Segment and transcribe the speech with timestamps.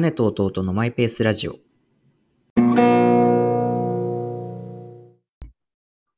[0.00, 1.56] 姉と弟のマイペースラジオ。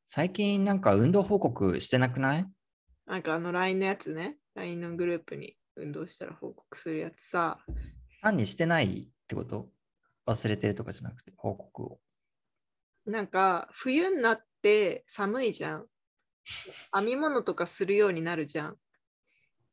[0.06, 2.46] 最近なんか運動報告してなくない？
[3.06, 7.58] なんかあの LINE のやつね、LINE のグループに運動したら報告するやつさ、
[8.22, 9.68] 単にしてないってこと？
[10.26, 11.98] 忘れてるとかじゃなくて報告を。
[13.06, 15.86] なんか冬になって寒いじゃん。
[16.94, 18.76] 編み物とかするようになるじゃん。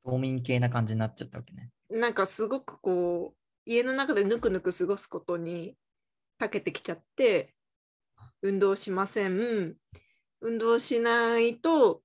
[0.03, 1.71] 冬眠系な感じになっちゃったわけね。
[1.89, 3.37] なんかすごくこう、
[3.67, 5.75] 家の中でぬくぬく過ごすことに
[6.39, 7.53] 長けてきちゃって、
[8.41, 9.75] 運動しません。
[10.39, 12.01] 運動しないと、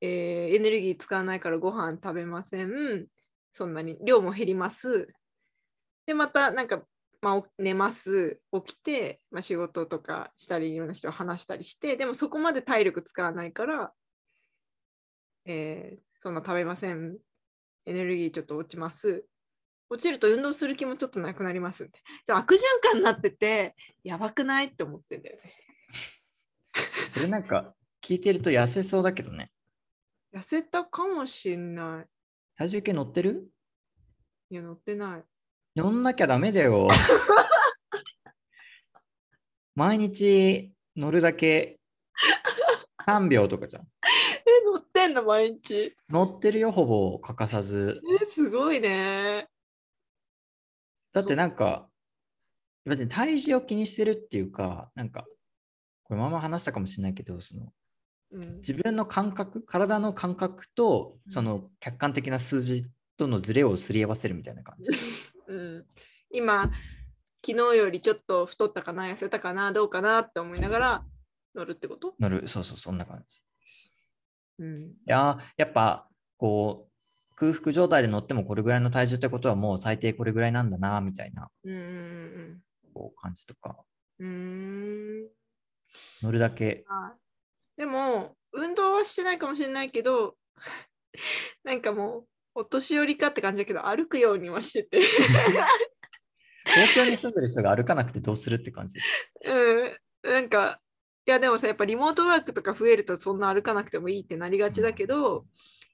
[0.00, 3.06] えーエネルギー使わないからご飯食べません。
[3.52, 5.08] そんなに量も減ります。
[6.06, 6.82] で、またなんか、
[7.20, 8.40] まあ、寝ます。
[8.64, 13.92] 起きて、まあ、仕事とかしたり、いろんな人と話したりして、でもそこまで体力使わないから、
[15.44, 17.18] えーそんな食べません。
[17.84, 19.26] エネルギーちょっと落ちます。
[19.88, 22.00] 落ちると運動する気もちょっとなくなりますって。
[22.26, 25.54] じゃあ悪循環になってて、やばくないって思ってんだよね。
[27.08, 29.50] それなんか聞いてると痩せそうだけどね。
[30.34, 32.06] 痩せたかもしんない。
[32.56, 33.48] 体重計乗ってる？
[34.50, 35.24] いや、乗ってない。
[35.76, 36.88] 乗んなきゃダメだよ。
[39.74, 41.78] 毎日乗るだけ
[43.06, 43.82] 3秒とかじゃん。
[43.82, 43.86] え、
[44.64, 45.94] 乗ってんの毎日。
[46.08, 48.00] 乗ってるよ、ほぼ欠かさず。
[48.22, 49.48] え、すごいね。
[51.16, 51.88] だってなんか、
[52.84, 55.24] 別に体重を気にしてるっていうか、なんか、
[56.02, 57.72] これまま話したかもしれないけど、その
[58.32, 62.84] うん、自分の感覚、体の感覚と、その客観的な数字
[63.16, 64.90] とのズレをすり合わせるみたいな感じ。
[65.48, 65.86] うん、
[66.30, 66.70] 今、
[67.44, 71.06] 昨日よりちょっと太ったかな、痩せたかな、どうかなって思いながら
[71.54, 72.14] 乗るってこと？
[72.20, 73.40] 乗る、そうそう、そんな感じ。
[74.58, 74.82] うん。
[74.88, 76.95] いやー、やっぱ、こう、
[77.36, 82.62] 空腹状態で乗ってもこれぐらいの体重ってことはもう最低これぐらいなんだな、みたいなうんうん
[82.94, 83.76] こう感じとか、
[84.18, 85.28] うん。
[86.22, 86.84] 乗るだけ。
[86.88, 87.26] はい
[87.76, 90.36] でも、運動はしてないかもしれないけど、
[91.62, 95.02] なんかもう、お年寄りかって感じだけど、歩くようにはしてて。
[96.64, 98.98] 東京に住んでる人が歩かなくてどうするって感じ。
[99.44, 99.96] うん。
[100.22, 100.80] なんか、
[101.26, 105.46] いやでもさ、やっぱリモートワークとか増えるとそんな歩かなくてもいいってなりがちだけど、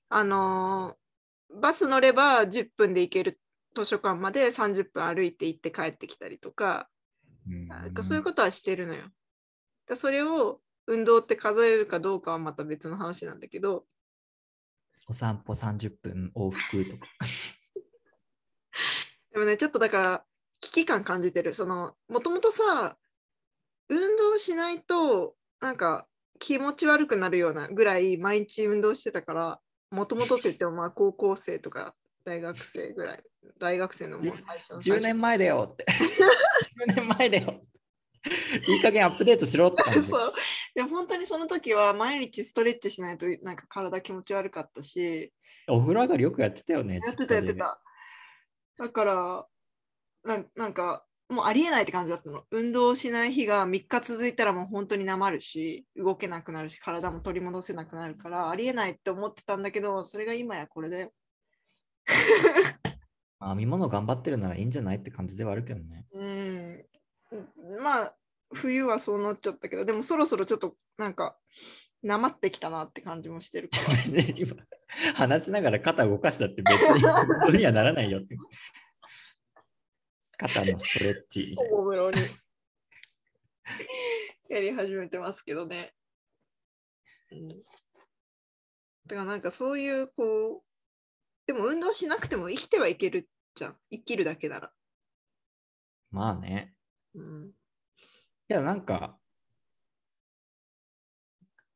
[0.09, 1.02] あのー
[1.61, 3.41] バス乗れば10分で行ける
[3.75, 6.89] 図書館まで30分歩いて行って帰ってきたりとか、
[7.47, 9.05] うんなんかそういうことはしてるのよ。
[9.89, 13.85] だそれを運動って数えるかどうかはまた別の話なんだけど、
[15.09, 17.07] お散歩30分往復とか。
[19.33, 20.25] でもね、ちょっとだから
[20.61, 21.55] 危機感感じてる。
[21.55, 22.97] その、もともとさ、
[23.89, 26.07] 運動しないと、なんか
[26.39, 29.61] 気持ち悪くなるようなぐらい毎日運動してたから、
[29.93, 31.95] もともとって言ってもまあ高校生とか
[32.25, 33.23] 大学生ぐらい、
[33.61, 35.87] 大学生のもう最初の最10初年前だよって。
[36.87, 37.61] 10年前だよ。
[38.69, 40.09] いい加減アップデートしろって感じ。
[40.09, 40.33] そう
[40.75, 45.33] でも本当にその時は毎日ストレッチしないとなんか体気持ち悪かったし、
[45.69, 47.01] お風呂上がりよくやってたよね。
[47.05, 47.81] やってたやってた。
[48.79, 49.47] だから
[50.25, 52.45] なん、なんかもうありえないって感じだったの。
[52.51, 61.13] 運動しない日が3日続いたらもう本当になまるし、動けなくなるし、体も取り戻せなくなるから、ありえないって思ってたんだけど、それが今やこれだよ。
[63.39, 66.07] まあ編み物頑張ってるならいいんじゃないって感じではあるけどね。
[66.13, 66.87] うん。
[67.83, 68.15] まあ、
[68.53, 71.37] 冬はそうなっちゃったけど、でもそろそろちょっとなんか、
[72.03, 74.13] なまってきたなって感じもしてるから。
[74.13, 74.57] ね 今
[75.15, 78.37] 話しながら肩動かしたって別に運動にはならないよって。
[80.49, 81.75] 肩のストレッチみたいな。
[81.75, 82.17] おもむろに
[84.49, 85.93] やり始めてますけどね。
[87.31, 87.49] うん。
[87.49, 87.65] だか
[89.15, 90.63] らなんかそういうこう、
[91.47, 93.77] でも運動しなくても生きてはいけるじゃん。
[93.91, 94.73] 生きるだけなら。
[96.11, 96.75] まあね。
[97.15, 97.47] うん。
[97.49, 97.53] い
[98.49, 99.19] や、なんか、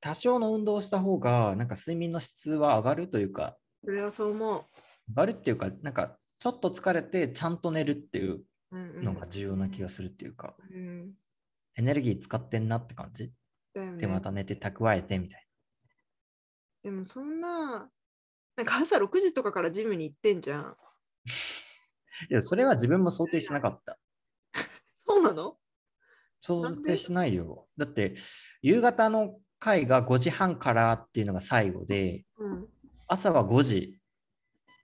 [0.00, 4.64] 多少の運動をした方が、なんか睡眠の質は上がるというか、それはそう思う。
[5.08, 8.42] 上がるっていうか、なんか、ちょっと疲れてちゃんと寝るっていう
[8.72, 11.14] のが重要な気がするっていうか、うん。
[11.76, 13.32] エネルギー使ってんなって感じ？
[13.74, 13.96] ね。
[13.98, 15.46] で、また寝て蓄えてみたい
[16.82, 17.90] でもそんな、
[18.56, 20.62] なんか朝6時とかからジムに行ってんじゃん。
[20.62, 20.76] な。
[22.30, 23.98] いや、それは自分も想定してなかった。
[25.06, 25.58] そうなの？
[26.40, 27.68] 想定してないよ。
[27.76, 28.14] だって、
[28.62, 32.68] 夕方の回が5時半からっていうのが最後で、うん。
[33.08, 34.00] 朝は5時、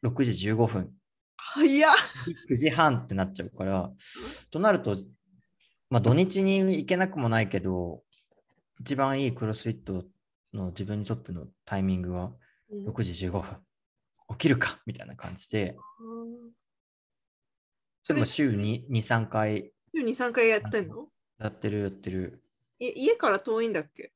[0.02, 0.92] 6時15分、
[1.54, 1.94] 早っ
[2.50, 3.90] 9時半ってなっちゃうから、
[4.50, 4.96] となると、
[5.90, 8.02] まあ土日に行けなくもないけど、
[8.80, 10.04] 一番いいクロスフィット
[10.54, 12.32] の自分にとってのタイミングは
[12.70, 13.42] うん6時15分。
[14.30, 15.76] 起きるかみたいな感じで、
[18.02, 21.08] それも週に2、3回週2、3回やってんの？
[21.38, 22.42] やってるやってる。
[22.78, 24.12] い家から遠いんだっけ？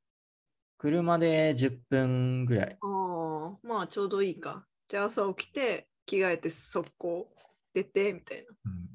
[0.79, 2.79] 車で10分ぐらい。
[2.81, 4.67] ああ、まあちょうどいいか。
[4.89, 7.29] じゃあ朝起きて、着替えて速攻
[7.75, 8.51] 出てみたいな。
[8.65, 8.87] うん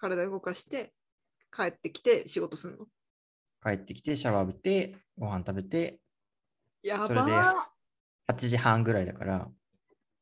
[0.00, 0.94] 体動かして、
[1.54, 2.86] 帰ってきて仕事するの？
[3.62, 6.00] 帰ってきて、シャワー浴びて、ご飯食べて、
[6.82, 7.70] やそれでば
[8.32, 9.48] 8時半ぐらいだから、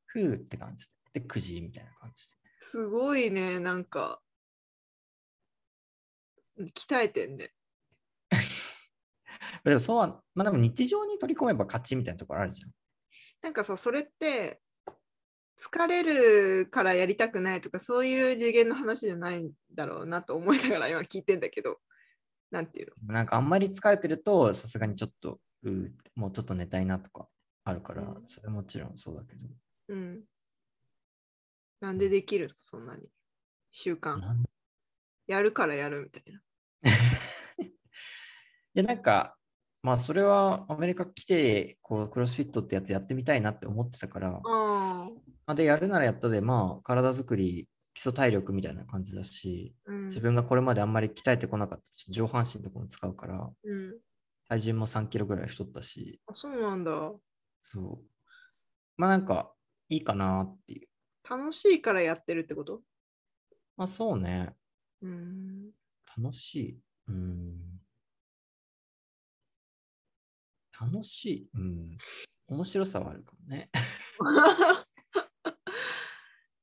[0.07, 1.21] ふーって感じで。
[1.21, 2.25] で、9時みたいな感じ
[2.61, 4.21] すごいね、なんか。
[6.59, 7.37] 鍛えてんね。
[7.37, 7.53] で。
[9.65, 12.73] でもそうは、まあでも日常に取り込めば勝ちみたいなところあるじゃん。
[13.43, 14.61] なんかさ、それって、
[15.61, 21.81] 疲れるからやりたくないとか、そういう次元の話じゃないんだろうなと思いながら 今聞いてんだけど、
[22.51, 23.13] なんていうの？
[23.15, 25.71] なんかあんまり疲れてると、さすがにちょっと、う
[26.15, 27.29] もうちょっと寝たいなとか
[27.65, 29.49] あるから、うんそれもちろんそうだけど。
[29.89, 30.25] うん。
[31.81, 32.55] なんでできるの？
[32.59, 33.09] そんなに。
[33.73, 34.21] 習慣。
[35.27, 36.41] やるからやるみたいな。
[37.67, 37.73] い
[38.75, 39.37] や、なんか、
[39.83, 44.41] まあ、それはアメリカ来て、こう、クロスフィットってやつやってみたいなって思ってたから。
[45.49, 53.99] まあ、で、やるならやったで、まあ、体作り、基礎体力みたいな感じだし、うん、自分がこれまであんまり鍛えてこなかったし、上半身とかも使うから、うん。
[54.47, 56.91] 体重も3キロぐらい太ったし、あ、そうなんだ。
[57.63, 58.07] そう。
[58.99, 59.55] まあ、なんか、
[59.89, 60.89] いいかなっていう。
[61.29, 62.83] 楽しいからやってるってこと？
[63.79, 64.55] まあ、そうね。
[65.01, 65.71] うん。
[66.19, 66.81] 楽しい。
[67.07, 67.81] うん。
[70.79, 71.51] 楽しい。
[71.55, 71.97] うん。
[72.49, 73.71] 面白さはあるかもね。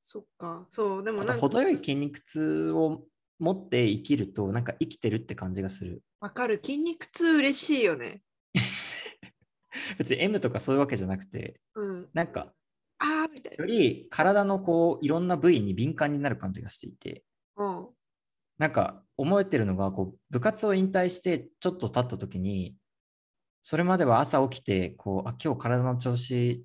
[0.06, 0.66] そっか。
[0.70, 3.02] そう、でもなんか程よい筋肉痛を
[3.40, 6.02] 持って生きると、なんか生きてるって感じがする。
[6.20, 6.60] わかる。
[6.64, 8.22] 筋肉痛嬉しいよね。
[9.98, 12.08] 別に M とかそういうわけじゃなくて、うん。
[12.14, 12.54] なんか
[12.98, 17.24] ああ、みたいより体のこういろんな部位に敏感になる感じがしていて、
[17.56, 17.66] な。
[17.66, 17.88] うん。
[18.58, 22.76] なんか思えてるのがこう部活を引退してちょっと経った時に、
[23.62, 26.64] それまでは朝起きてこうあ今日体の調子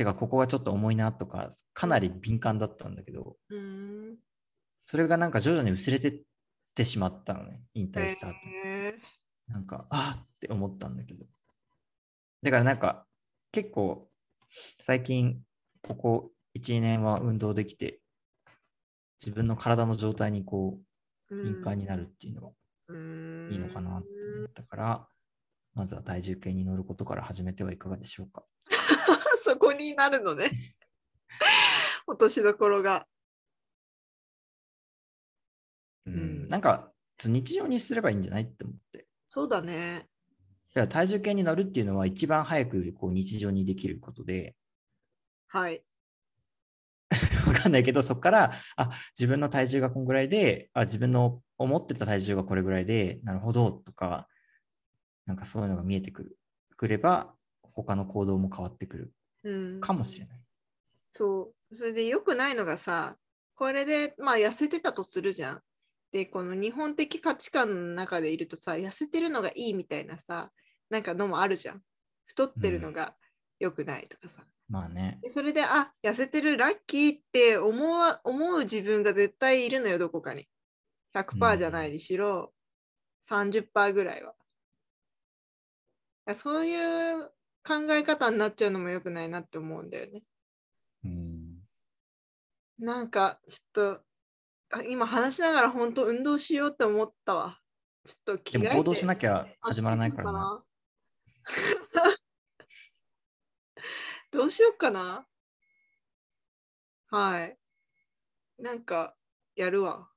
[0.00, 4.16] てかここがちょっと重いなとかかなり敏感だったんだけど、うん。
[4.82, 6.22] それがなんか徐々に薄れてっ
[6.74, 8.34] てしまったのね、引退した後。
[8.64, 8.94] へ
[9.48, 11.26] なんか、あっって思ったんだけど。
[12.42, 13.04] だからなんか、
[13.52, 14.08] 結構、
[14.80, 15.42] 最近、
[15.82, 18.00] ここ1、2年は運動できて、
[19.22, 22.52] 自分の体の状態にこーう、敏感になるっていうのは
[22.88, 24.08] うんいいのかなって
[24.38, 25.06] 思ったから、
[25.74, 28.44] まずは体重計に乗ることから始めてはいかがでしょうか。
[29.50, 30.76] そこになるのね。
[32.06, 33.08] 落としどころが。
[36.06, 36.92] うん、うんなんか、
[37.24, 39.08] 日常にすればいいんじゃないって思って。
[39.26, 40.08] そうだね。
[40.72, 44.54] だから体重計に乗るっていうのは一番早くこう日常にできることで、
[45.48, 45.84] はい。
[47.48, 54.28] わかんないけど、そこから、あ、自分の体重がこんぐらいで、あ、自分の思ってた体重がこれぐらいで、なるほど、とか、
[55.26, 56.38] なんかそういうのが見えてくる、
[56.76, 59.19] くれば、他の行動も変わってくるうん。
[59.80, 60.40] かもしれない。
[61.10, 61.74] そう。
[61.74, 63.16] それで良くないのがさ、
[63.54, 65.62] これで、まあ、痩せてたとするじゃん。
[66.12, 70.50] で、この日本的価値観の中でいるとさ、痩せてるのがいいみたいなさ、
[70.88, 71.82] なんかのもあるじゃん。
[72.24, 73.16] 太ってるのが
[73.58, 74.44] 良くないとかさ。
[74.68, 75.18] まあね。
[75.22, 80.48] でそれで、あ、痩せてるラッキーって思わ思う自分が絶対いるのよ、どこかに。
[81.14, 82.52] 100%じゃないにしろ、
[83.28, 84.34] 30%ぐらいは。
[86.34, 90.22] そういう考え方になっちゃうのも良くないなって思うんだよね。
[91.04, 91.60] うん。
[92.78, 94.00] なんか、ちょっと、
[94.72, 97.60] あ今話しながら本当運動しようって思ったわ。
[98.06, 100.64] ちょっと着替えてでも行動しなきゃ始まらないからな
[104.30, 105.26] どうしようかな
[107.08, 107.58] はい。
[108.58, 109.16] なんか、
[109.56, 110.08] やるわ。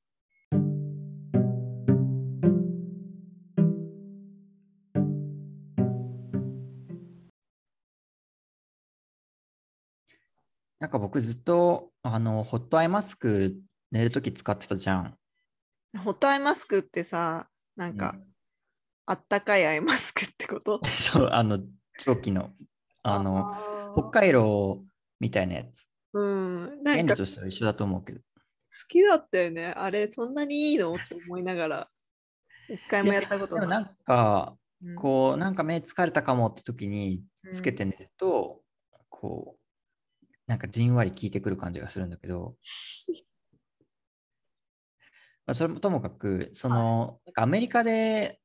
[10.83, 13.55] なんか僕ずっと、あの、ホットアイマスク
[13.89, 15.17] 寝るとき使ってたじゃん。
[15.97, 17.47] ホットアイマスクってさ、
[17.77, 18.17] なんか、
[19.05, 20.75] あったかいアイマスクってこと？
[20.75, 21.59] う んそう、あの、
[21.99, 22.51] 長期の、
[23.01, 24.83] あの、あー北海道
[25.21, 25.87] みたいなやつ。
[26.11, 26.83] うん。
[26.83, 28.19] なんかとしては一緒だと思うけど。
[28.89, 29.67] きだったよね。
[29.67, 30.91] あれ、そんなにいいの？
[30.91, 31.89] って思いながら、
[32.67, 33.61] 一回もやったことな。
[33.61, 38.61] でもないんか、うんこう、なんか目疲れたかもって時にうんつけて寝ると、
[39.07, 39.62] こう、
[40.47, 42.55] なんかじんわり効いてくる感じがするんだけど、
[45.45, 48.39] まあ、それもともかく、その、なんかアメリカで、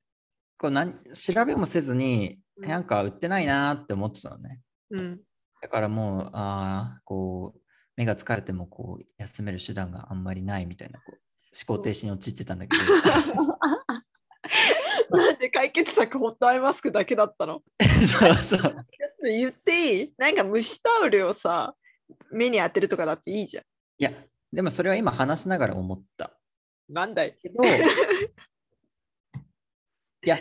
[0.59, 4.61] こうなん調べもせずに、うんなんか売ってないなって思ってたのね。
[4.91, 5.21] うん。
[5.63, 7.61] だからもう、ああ、こう、
[7.95, 11.19] 目が疲れてもこう休める手段があんまりないみたいなこう
[11.69, 12.83] 思考停止に陥ってたんだけど、
[15.17, 17.63] なんで解決策ホットアイマスクだけだったの？
[17.79, 18.87] そうそう。
[19.23, 20.15] 言っていい？
[20.19, 21.77] なんか蒸しタオルをさ、
[22.31, 23.65] 目に当てるとかだっていいじゃん。
[23.65, 24.13] いや、
[24.53, 26.33] でもそれは今話しながら思った。
[26.89, 27.37] なんだい？
[27.41, 27.63] けど、
[30.25, 30.39] いや、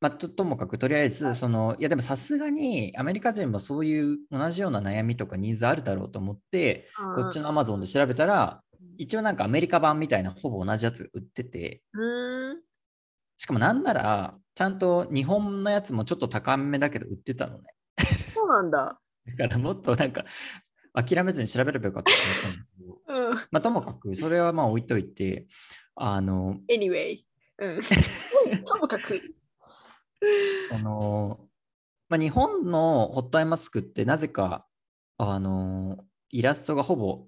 [0.00, 8.62] まあ、とともかくとりあえず、その、いやでもさすがにアメリカ人もそういう同じような悩みとかニーズあるだろうと思って、こっちの Amazon で調べたら、
[8.98, 12.62] 一応なんかアメリカ版みたいなほぼ同じやつ売ってて、うーん。
[13.36, 17.64] しかもなんなら、ちゃんと日本のやつもちょっと高めだけど売ってたのね。
[18.34, 19.00] そうなんだ。
[19.38, 20.24] だからもっとなんか
[20.94, 23.36] 諦めずに調べればよかったって話なんだけど、うん。
[23.50, 25.46] まあともかくそれはまあ置いといて、
[25.96, 27.24] あの、anyway。
[27.58, 27.80] うん。
[28.64, 29.20] ともかく。
[30.70, 31.48] その、
[32.08, 34.66] まあ、日本のホットアイマスクってなぜか、
[35.18, 37.26] あの、イラストがほぼ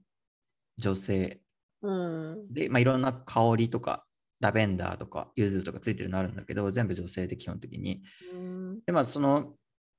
[0.78, 1.42] 女性
[1.82, 2.52] うん。
[2.52, 4.06] で、まあ、いろんな香りとか、
[4.40, 8.02] ラベンダーとか、ユズとかついてるのあるんだけど、全部女性で基本的に。
[8.32, 9.54] うんで、まあ、その、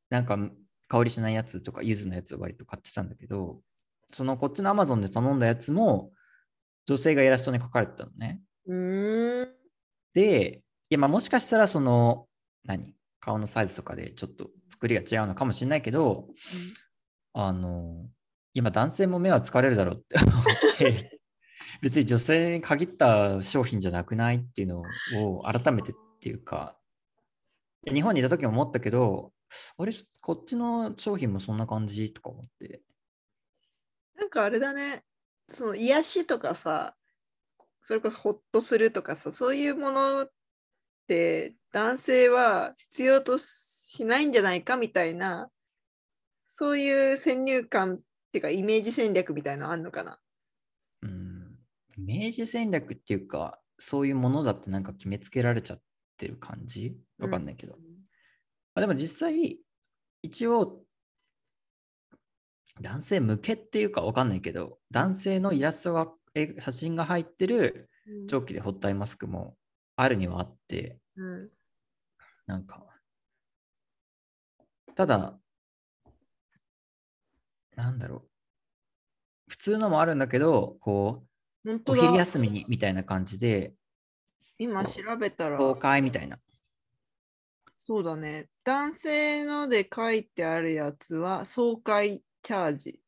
[0.09, 0.37] なんか、
[0.87, 3.61] 香りしないやつとか、ユズのやつを割と買ってたんだけど、
[4.11, 6.11] そのこっちの Amazon で頼んだやつも、
[6.85, 8.41] 女性がイラストに描かれてたのね。
[8.65, 9.53] うーん。
[10.13, 12.27] で、いや、まあもしかしたらその、
[12.63, 12.93] 何？
[13.19, 16.29] 顔のサイズとかでちょっと作りが違うのかもしれないけど、
[17.33, 18.07] あの、
[18.53, 20.43] 今男性も目は疲れるだろうって思っ
[20.77, 21.19] て、
[21.81, 24.83] 別に女性に限った商品じゃなくないっていうの
[25.17, 26.77] を改めてっていうか、
[27.85, 29.33] 日本にいた時も思ったけど、
[29.77, 32.81] あれ、こっちの商品もそんな感じとか思って。
[34.15, 35.03] なんかあれだね。
[35.49, 36.95] その癒しとかさ、
[37.81, 40.31] それこそホッとするとかさ、そういうものっ
[41.07, 45.49] て男性は必要としないんじゃないかみたいな、
[46.51, 47.99] そういう先入観っ
[48.33, 50.19] ていうかイメージ戦略みたいなのあんのかな？
[51.03, 51.55] うん、
[51.97, 55.81] イメージ戦略っていうか、そういうものだってなんか決めつけられちゃっ
[56.17, 56.97] てる感じ？
[57.19, 57.75] わかんないけど。
[58.77, 59.57] あでも実際、
[60.21, 60.83] 一応、
[62.79, 68.27] 男性向けっていうかわかんないけど、男性のイラストが、え写真が入ってるうん。
[68.27, 69.57] 長期でホットアイマスクも
[69.95, 71.49] あるにはあって、うん
[72.45, 72.85] なんか、
[74.95, 75.39] ただ、
[77.75, 78.29] なんだろう。
[79.49, 81.25] 普通のもあるんだけど、こ
[81.65, 81.95] う、お。
[81.95, 83.73] 昼休みにみたいな感じで、
[84.59, 86.39] 今調べたら、公開みたいな。
[87.87, 88.49] そうだね。
[88.65, 92.99] 男性ので書いてあるやつは、総会チャージ。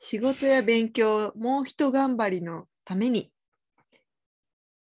[0.00, 3.30] 仕事や勉強、もう一頑張りのために。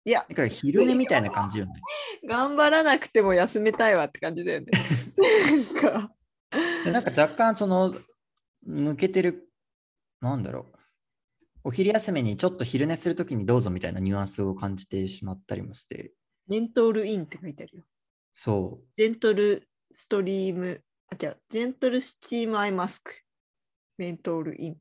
[0.07, 1.73] いや、だから昼寝みたいな感じよね。
[2.27, 4.69] 頑張らなくても休めたいわって感じだよね。
[5.19, 6.11] なんか、
[6.87, 7.95] でなんか若干その
[8.67, 9.51] 抜けてる、
[10.23, 10.79] なんだろう。
[11.65, 16.15] お昼休みにちょっと昼寝するときにどうぞみたいなニュアンスを感じてしまったりもして、
[16.47, 17.85] メントール in って書いてあるよ。
[18.41, 23.13] そ gentle stream、あ、違う、 gentle steam eye mask。
[23.97, 24.77] メントール in。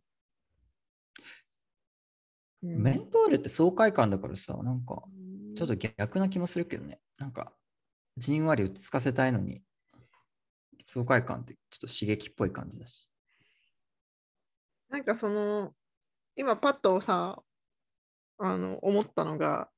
[2.62, 2.68] うう。
[2.68, 7.00] んメントールって爽快感だからさ、なんかうんちょっと逆な気もするけどね。
[7.18, 7.52] なんか
[8.18, 9.64] じんわり落ち着かせたいのに、
[10.86, 13.10] 爽快感ってちょっと刺激っぽい感じだし。
[14.90, 15.74] なんかその、
[16.36, 17.42] 今パッとさ、
[18.38, 19.70] あの、思ったのが、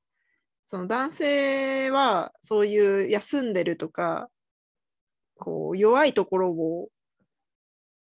[0.70, 4.30] その男性はそういう休んでるとか、
[5.36, 6.90] こう、弱いところを、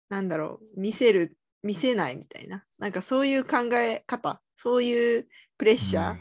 [0.09, 5.27] なんだろう、見せる、見せないみたいな、なんかそういう考え方、そういう
[5.59, 6.17] プレッシャー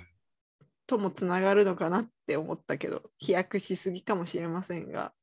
[0.87, 5.15] ともつながるのかなって思ったけど、飛躍しすぎかもしれませんが、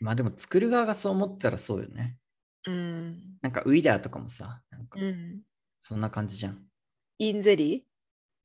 [0.00, 2.16] まあでも作る側がそう思ったらそうよね。
[2.66, 5.42] うん、なんかウィダーとかもさ、なんかうん。
[5.82, 6.64] そんな感じじゃん。
[7.18, 7.95] インゼリー？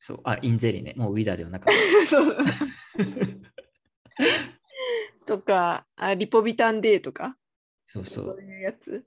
[0.03, 0.95] そう、あ、インゼリーね。
[0.97, 1.73] もうウィダーではなかっ
[2.09, 2.43] そうた。
[5.27, 7.37] とかあ、リポビタンデーとか、
[7.85, 8.41] そうそそうう。
[8.41, 9.05] いうやつ。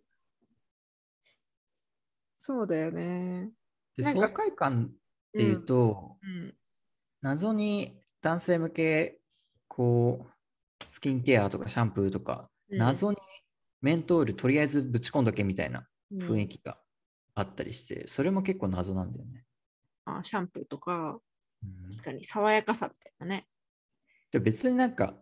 [2.37, 3.51] そうだよね。
[3.97, 6.55] で、爽快感っていうと、うん。
[7.23, 9.21] 謎に男性向け、
[9.69, 10.33] こう、
[10.91, 13.19] スキンケアとかシャンプーとか、うん謎に
[13.83, 16.59] メントールとりあえずぶち込んどけみたいな雰囲気。
[16.59, 16.79] 気が
[17.35, 19.44] あったりして、それも結構謎なんだよね。
[20.05, 21.19] あシャンプーとか、
[21.63, 23.47] うん確かに爽やかさみたいなね。
[24.31, 25.15] で別になんか、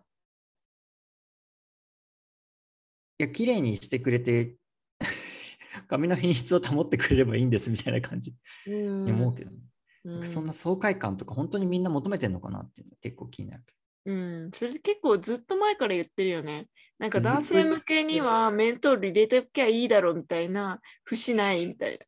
[3.18, 4.56] いや、綺麗にしてくれて、
[5.86, 8.34] 髪の品質を保ってくれればいいんですみたいな感じ
[8.66, 9.58] うんに思うけどね、
[10.04, 13.72] うんそんな爽快感とか本当にみんな求めてんのかなっていうのが結構気になるけ
[14.04, 16.66] うん、それ結構ずっと前から言ってるよね。
[16.98, 22.06] なんか男性向けにはメントール入れておきゃいいだろうみたいな、不しないみたいな。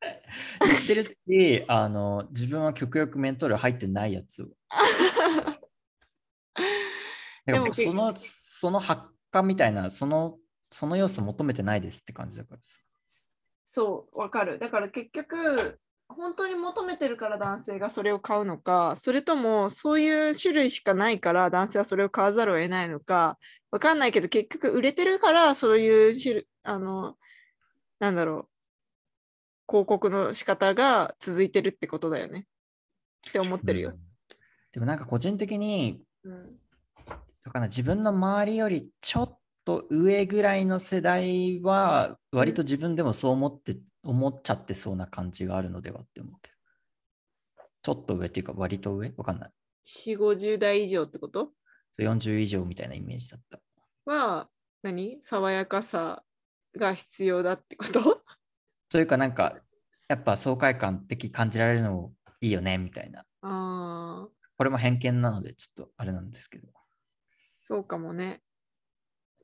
[0.00, 4.48] 言ってるし、あの、自分は極力メントール入ってないやつを。
[7.46, 10.38] でもその、その発火みたいな、その、
[10.70, 12.78] その要素求めてないですって感じだからさ。
[13.64, 14.58] そう、わかる。
[14.58, 15.78] だから結局、
[16.08, 23.38] 本当に求めてるから男性がそれを買うのか、それともそういう種類しかないから男性はそれを買わざるを得ないのか、
[23.70, 27.16] わかんないけど結局売れてるからそういうあの、
[28.00, 28.49] なんだろう、
[29.70, 32.46] 広告の仕方が続いてるってことだよね。
[33.28, 33.92] って思ってるよう。
[33.92, 33.98] ん
[34.72, 36.58] でもなんか個人的に、うん。
[37.44, 46.56] わかんない自分の周りよりちょっと上ぐらいの世代は、割と自分でもそう思って、思っちゃってそうな感じがあるのではって思うけど。
[47.82, 49.12] ちょっと上っていうか、割と上？
[49.16, 49.50] わかんない。
[50.06, 51.52] 4、50代以上ってこと
[51.98, 53.60] ？40以上みたいなイメージだった。
[54.04, 54.48] は、
[54.82, 55.18] 何？
[55.22, 56.22] 爽やかさ
[56.76, 58.19] が必要だってこと？
[58.90, 59.56] というか、なんか、
[60.08, 63.20] やっぱ爽快感的感じられるのいいよね、みたいな。
[63.20, 64.28] ああ。
[64.56, 66.68] これも偏見なので、ちょっとあれなんですけど。
[67.62, 68.42] そうかもね。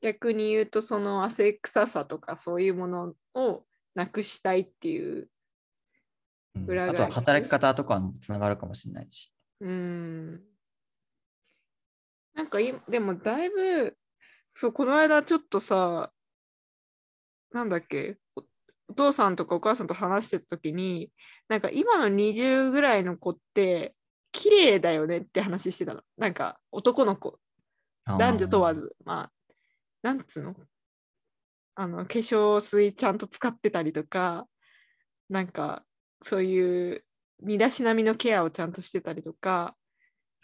[0.01, 3.63] 逆に言うと、その汗臭さとかそういうものを
[3.95, 5.29] なくしたいっていう。
[6.55, 9.31] うん裏返りあとは働き方とかもつながるかもしれないし。
[9.61, 10.43] うーん。
[12.33, 13.95] なんかい、でもだいぶ、
[14.55, 16.11] そう、この間ちょっとさ、
[17.51, 18.17] なんだっけ、
[18.97, 21.09] 父さんとかお母さんと話してた時に、
[21.47, 23.93] なんか今の20ぐらいの子って、
[24.33, 26.01] 綺麗だよねって話してたの。
[26.17, 27.39] なんか男の子、
[28.05, 29.31] 男女問わず、まあ、
[30.03, 30.55] なんつうの？
[31.75, 34.45] あの、化粧水ちゃんと使ってたりとか、
[35.29, 35.83] なんか、
[36.23, 37.05] そういう
[37.41, 39.75] 身だしなみのケアをちゃんとしてたりとか、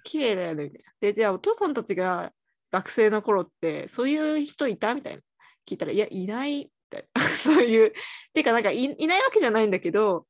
[0.03, 0.91] 綺麗だよねみたいな。
[1.01, 2.31] で、じゃあお父さんたちが
[2.72, 5.22] 学生の頃って、そういう人いたみたいな。
[5.67, 7.21] 聞いたら、いや、いないみたいな。
[7.38, 7.93] そういう、
[8.33, 10.27] ていうか、なんかいいないわけじゃないんだけど、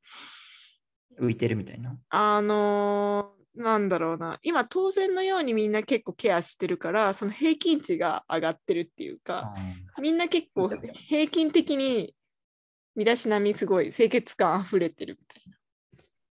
[1.20, 1.96] 浮いてるみたいな？
[2.08, 9.54] あのーなんだろうな、今当然のようにみんな結構ケアしてるから、その平均値が上がってるっていうか、
[10.00, 12.16] みんな結構平均的に
[12.96, 15.56] 身だしなみすごい清潔感あふれてるみたいな。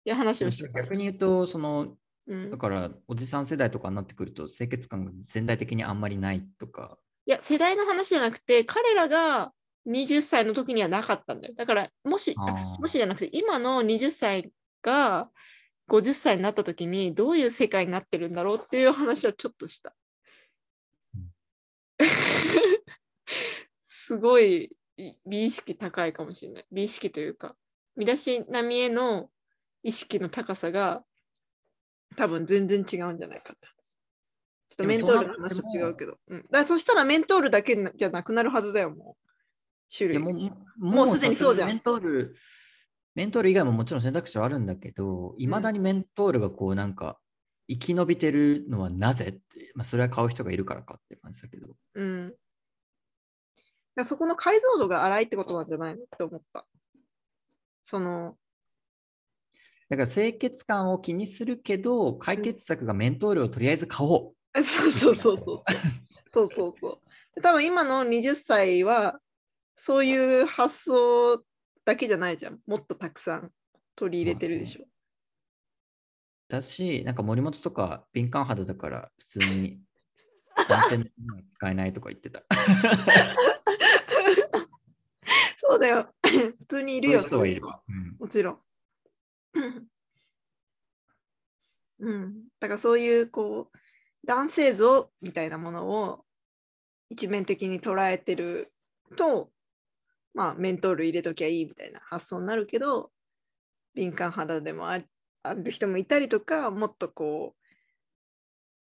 [0.04, 0.82] いや話をしてた。
[0.82, 6.98] 逆に言うと、その、うんだから、おじさん世代とかになってくると、清潔感が全体的にあんまりないとか。
[7.26, 9.52] いや、世代の話じゃなくて、彼らが
[9.86, 11.54] 20歳の時にはなかったんだよ。
[11.54, 12.34] だから、もし、
[12.78, 15.28] もしじゃなくて、今の20歳が
[15.88, 19.94] 50歳になった時にどういう世界になってるんだろうっていう話はちょっとした
[21.14, 21.32] うん。
[23.84, 26.66] すごいい美意識高いかもしれない。
[26.70, 27.56] 美意識というか、
[27.96, 29.30] 身だしなみへの
[29.82, 31.04] 意識の高さが
[32.16, 33.72] 多分全然違うんじゃないかって話。
[34.70, 36.18] ちょっとメントールの話と違うけど。
[36.28, 39.21] うん、だそしたらメントールだけじゃなくなるはずだよ、もう。
[39.96, 40.18] 種類。
[40.18, 42.34] もうもうすでにそうじゃんメントール、
[43.14, 47.18] メントール以外ももちろん選択肢はあるんだけど、いまだにメントールがこうなんか
[47.68, 51.68] 生き延びてるのはなぜって、まあ、それは買う人がいるからかって感じだけど。
[51.94, 52.34] うん。
[54.04, 56.66] そこの解像度が荒いってことなんじゃないのって思った。
[57.84, 58.36] その、
[59.92, 64.34] だから清潔感を気にするけど、解決策がメントールをとりあえず買おう。
[64.64, 65.62] そうそうそうそう。
[66.32, 67.00] そうそうそう。
[67.34, 69.20] で多分今の20歳は、
[69.76, 71.42] そういう発想
[71.84, 72.60] だけじゃないじゃん。
[72.66, 73.50] もっとたくさん
[73.96, 74.84] 取り入れてるでしょ。
[76.48, 79.80] だし、なんか森本とか敏感肌だから普通に
[80.68, 82.44] 男性のものは使えないとか言ってた。
[85.56, 86.12] そうだよ。
[86.22, 87.20] 普通にいるよ。
[87.20, 87.82] そういう人はいるわ。
[87.88, 88.60] うんもちろん。
[92.00, 92.44] うん。
[92.60, 93.78] だからそういうこう
[94.24, 96.24] 男性像みたいなものを
[97.08, 98.72] 一面的に捉えてる
[99.16, 99.50] と、
[100.34, 103.10] まあメントール入れときゃいいみたいな発想になるけど、
[103.94, 105.00] 敏感肌でもあ
[105.42, 107.62] ある人もいたりとか、もっとこう、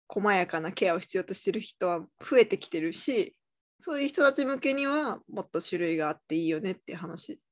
[0.09, 3.37] 細やかなケアを必要としてる人は増えてきてるし、
[3.81, 7.43] そういう人たち向けにはもっと種類があっていいよねっていう話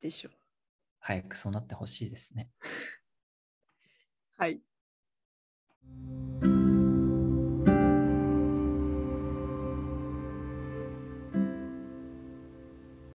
[0.00, 0.30] でしょ。
[1.00, 2.50] 早くそうなってほしいですね。
[4.38, 4.62] はい。